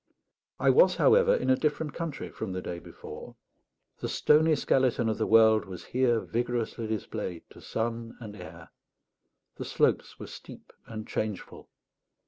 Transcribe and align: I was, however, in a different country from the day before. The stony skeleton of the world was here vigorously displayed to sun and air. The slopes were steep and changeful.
I 0.59 0.71
was, 0.71 0.95
however, 0.95 1.35
in 1.35 1.51
a 1.51 1.55
different 1.55 1.93
country 1.93 2.31
from 2.31 2.53
the 2.53 2.61
day 2.63 2.79
before. 2.79 3.35
The 3.99 4.09
stony 4.09 4.55
skeleton 4.55 5.07
of 5.09 5.19
the 5.19 5.27
world 5.27 5.65
was 5.65 5.85
here 5.85 6.19
vigorously 6.19 6.87
displayed 6.87 7.43
to 7.51 7.61
sun 7.61 8.17
and 8.19 8.35
air. 8.35 8.71
The 9.57 9.65
slopes 9.65 10.17
were 10.17 10.25
steep 10.25 10.73
and 10.87 11.07
changeful. 11.07 11.69